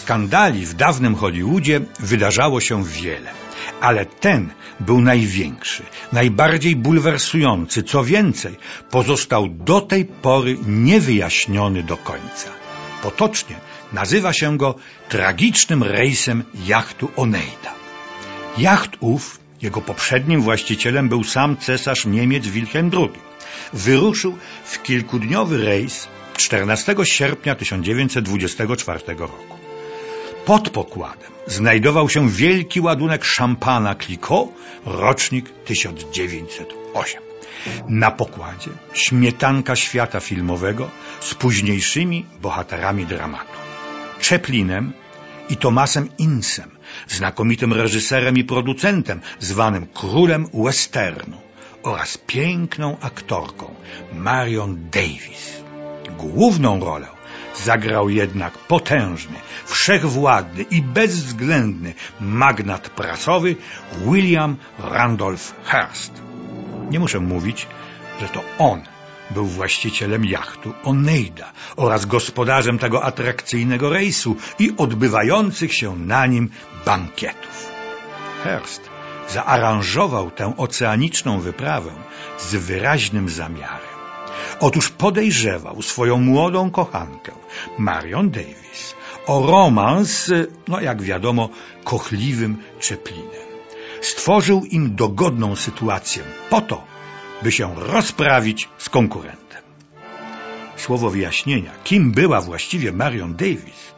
[0.00, 3.30] Skandali w dawnym Hollywoodzie wydarzało się wiele,
[3.80, 8.54] ale ten był największy, najbardziej bulwersujący, co więcej,
[8.90, 12.48] pozostał do tej pory niewyjaśniony do końca.
[13.02, 13.56] Potocznie
[13.92, 14.74] nazywa się go
[15.08, 17.74] tragicznym rejsem jachtu Oneida.
[18.58, 23.20] Jacht ów, jego poprzednim właścicielem był sam cesarz Niemiec Wilhelm II.
[23.72, 29.63] Wyruszył w kilkudniowy rejs 14 sierpnia 1924 roku.
[30.44, 34.48] Pod pokładem znajdował się wielki ładunek szampana Clicquot,
[34.86, 37.22] rocznik 1908.
[37.88, 43.58] Na pokładzie śmietanka świata filmowego z późniejszymi bohaterami dramatu.
[44.28, 44.92] Chaplinem
[45.48, 46.70] i Tomasem Insem,
[47.08, 51.36] znakomitym reżyserem i producentem, zwanym królem westernu
[51.82, 53.74] oraz piękną aktorką
[54.12, 55.62] Marion Davis.
[56.18, 57.13] Główną rolę
[57.58, 63.56] zagrał jednak potężny, wszechwładny i bezwzględny magnat prasowy
[64.06, 66.22] William Randolph Hearst.
[66.90, 67.66] Nie muszę mówić,
[68.20, 68.82] że to on
[69.30, 76.50] był właścicielem jachtu Oneida oraz gospodarzem tego atrakcyjnego rejsu i odbywających się na nim
[76.86, 77.70] bankietów.
[78.44, 78.90] Hearst
[79.28, 81.90] zaaranżował tę oceaniczną wyprawę
[82.38, 83.93] z wyraźnym zamiarem.
[84.60, 87.32] Otóż podejrzewał swoją młodą kochankę,
[87.78, 88.94] Marion Davis,
[89.26, 90.30] o romans,
[90.68, 91.48] no jak wiadomo,
[91.84, 92.56] kochliwym
[92.88, 93.44] Chaplinem.
[94.00, 96.84] Stworzył im dogodną sytuację po to,
[97.42, 99.62] by się rozprawić z konkurentem.
[100.76, 103.94] Słowo wyjaśnienia, kim była właściwie Marion Davis,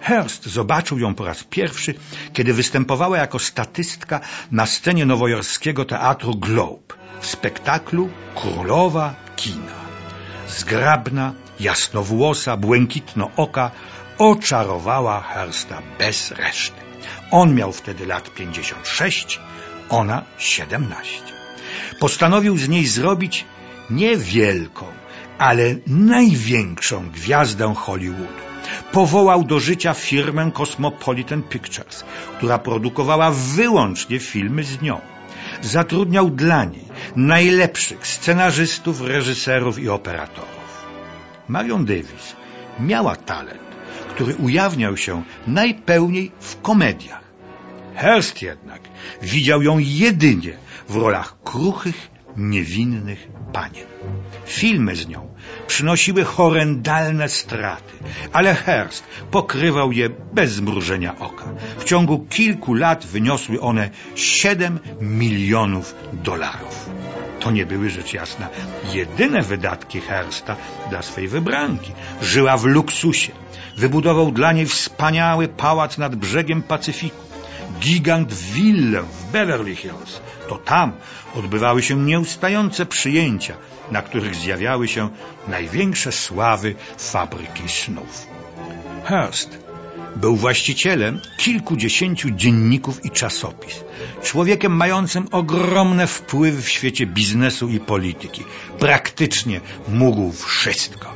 [0.00, 1.94] Hearst zobaczył ją po raz pierwszy,
[2.32, 4.20] kiedy występowała jako statystka
[4.52, 9.23] na scenie nowojorskiego teatru Globe w spektaklu Królowa
[10.48, 13.70] Zgrabna, jasnowłosa, błękitno oka
[14.18, 16.80] oczarowała Hearsta bez reszty.
[17.30, 19.40] On miał wtedy lat 56,
[19.88, 21.22] ona 17.
[22.00, 23.44] Postanowił z niej zrobić
[23.90, 24.86] niewielką,
[25.38, 28.44] ale największą gwiazdę Hollywoodu.
[28.92, 32.04] Powołał do życia firmę Cosmopolitan Pictures,
[32.36, 35.00] która produkowała wyłącznie filmy z nią.
[35.62, 36.84] Zatrudniał dla niej
[37.16, 40.64] najlepszych scenarzystów, reżyserów i operatorów.
[41.48, 42.36] Marion Davis
[42.80, 43.60] miała talent,
[44.08, 47.24] który ujawniał się najpełniej w komediach.
[47.94, 48.80] Hearst jednak
[49.22, 50.56] widział ją jedynie
[50.88, 53.86] w rolach kruchych, niewinnych panien.
[54.46, 55.28] Filmy z nią
[55.66, 57.94] przynosiły horrendalne straty,
[58.32, 61.44] ale Hearst pokrywał je bez zmrużenia oka.
[61.78, 66.93] W ciągu kilku lat wyniosły one 7 milionów dolarów.
[67.44, 68.48] To nie były rzecz jasna
[68.92, 70.56] jedyne wydatki Hearsta
[70.90, 71.92] dla swej wybranki.
[72.22, 73.32] Żyła w luksusie.
[73.76, 77.24] Wybudował dla niej wspaniały pałac nad brzegiem Pacyfiku
[77.80, 80.20] gigant willę w Beverly Hills.
[80.48, 80.92] To tam
[81.34, 83.54] odbywały się nieustające przyjęcia,
[83.90, 85.08] na których zjawiały się
[85.48, 88.26] największe sławy fabryki snów.
[89.04, 89.64] Hearst
[90.16, 93.84] był właścicielem kilkudziesięciu dzienników i czasopis.
[94.22, 98.44] Człowiekiem mającym ogromne wpływy w świecie biznesu i polityki.
[98.78, 101.14] Praktycznie mógł wszystko.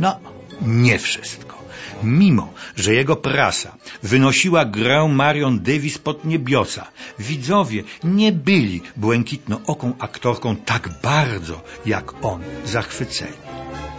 [0.00, 0.20] No,
[0.62, 1.56] nie wszystko.
[2.02, 6.86] Mimo, że jego prasa wynosiła grę Marion Davis pod niebiosa,
[7.18, 13.36] widzowie nie byli błękitnooką aktorką tak bardzo, jak on zachwyceni.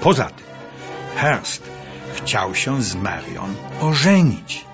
[0.02, 0.48] Poza tym,
[1.16, 1.78] Hearst
[2.14, 4.66] chciał się z Marion ożenić.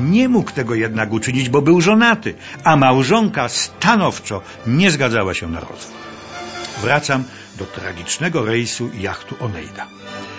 [0.00, 5.60] Nie mógł tego jednak uczynić, bo był żonaty, a małżonka stanowczo nie zgadzała się na
[5.60, 5.98] rozwód.
[6.82, 7.24] Wracam
[7.56, 9.86] do tragicznego rejsu jachtu Oneida.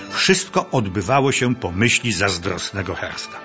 [0.09, 3.37] Wszystko odbywało się po myśli zazdrosnego Hersta.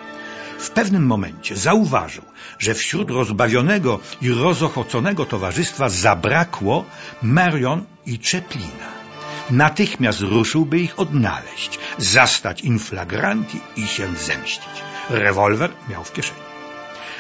[0.59, 2.23] W pewnym momencie zauważył,
[2.59, 6.85] że wśród rozbawionego i rozochoconego towarzystwa zabrakło
[7.23, 9.04] Marion i Czeplina.
[9.51, 14.75] Natychmiast ruszył, by ich odnaleźć, zastać in flagranti i się zemścić.
[15.11, 16.41] Rewolwer miał w kieszeni.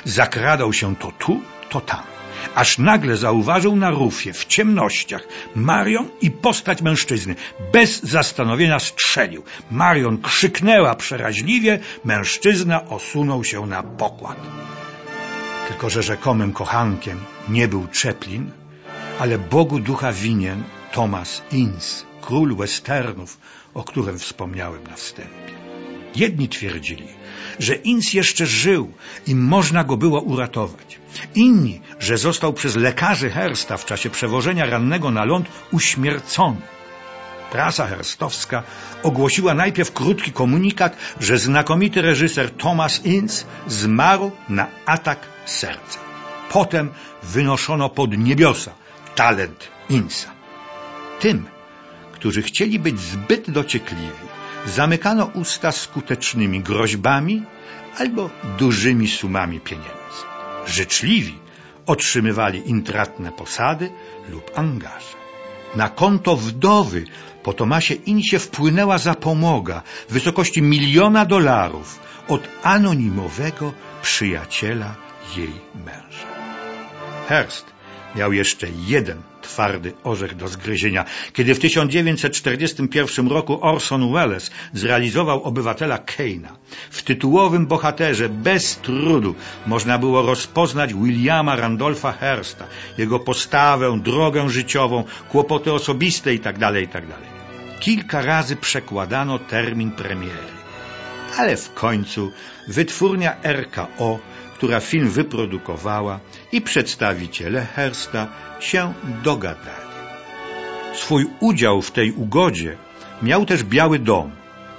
[0.04, 2.14] Zakradał się to tu, to tam.
[2.54, 5.22] aż nagle zauważył na rufie w ciemnościach
[5.54, 7.34] Marion i postać mężczyzny.
[7.72, 9.42] Bez zastanowienia strzelił.
[9.70, 14.38] Marion krzyknęła przeraźliwie, mężczyzna osunął się na pokład.
[15.68, 18.50] Tylko, że rzekomym kochankiem nie był Chaplin,
[19.18, 20.62] ale Bogu ducha winien
[20.94, 23.38] Thomas Ince, król westernów,
[23.74, 25.54] o którym wspomniałem na wstępie.
[26.16, 27.08] Jedni twierdzili,
[27.58, 28.92] że Ince jeszcze żył
[29.26, 30.98] i można go było uratować.
[31.34, 36.60] Inni, że został przez lekarzy Hersta w czasie przewożenia rannego na ląd uśmiercony.
[37.52, 38.62] Prasa herstowska
[39.02, 45.98] ogłosiła najpierw krótki komunikat, że znakomity reżyser Thomas Ince zmarł na atak serca.
[46.50, 46.90] Potem
[47.22, 48.70] wynoszono pod niebiosa
[49.14, 50.33] talent Insa.
[51.24, 51.46] Tym,
[52.12, 54.26] którzy chcieli być zbyt dociekliwi,
[54.66, 57.42] zamykano usta skutecznymi groźbami
[57.98, 60.22] albo dużymi sumami pieniędzy.
[60.66, 61.38] Życzliwi
[61.86, 63.90] otrzymywali intratne posady
[64.28, 65.16] lub angaże.
[65.76, 67.04] Na konto wdowy
[67.42, 73.72] po Tomasie Insie wpłynęła zapomoga w wysokości miliona dolarów od anonimowego
[74.02, 74.94] przyjaciela
[75.36, 76.28] jej męża.
[77.28, 77.73] Hearst
[78.16, 81.04] miał jeszcze jeden twardy orzech do zgryzienia.
[81.32, 86.56] Kiedy w 1941 roku Orson Welles zrealizował obywatela Keina,
[86.90, 89.34] w tytułowym bohaterze bez trudu
[89.66, 92.66] można było rozpoznać Williama Randolpha Hearsta,
[92.98, 96.80] jego postawę, drogę życiową, kłopoty osobiste itd.
[96.80, 97.14] itd.
[97.80, 100.54] Kilka razy przekładano termin premiery,
[101.36, 102.32] ale w końcu
[102.68, 104.18] wytwórnia RKO
[104.64, 106.20] która film wyprodukowała
[106.52, 108.28] i przedstawiciele Hersta
[108.60, 108.94] się
[109.24, 109.88] dogadali.
[110.94, 112.76] Swój udział w tej ugodzie
[113.22, 114.30] miał też Biały Dom,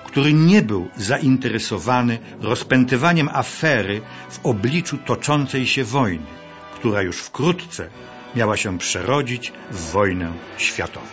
[0.05, 6.31] który nie był zainteresowany rozpętywaniem afery w obliczu toczącej się wojny,
[6.75, 7.89] która już wkrótce
[8.35, 11.07] miała się przerodzić w wojnę światową.